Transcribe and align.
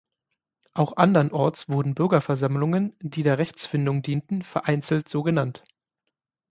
Auch 0.73 0.97
andernorts 0.97 1.69
wurden 1.69 1.93
Bürgerversammlungen, 1.93 2.95
die 3.01 3.21
der 3.21 3.37
Rechtsfindung 3.37 4.01
dienten, 4.01 4.41
vereinzelt 4.41 5.07
so 5.07 5.21
genannt. 5.21 5.63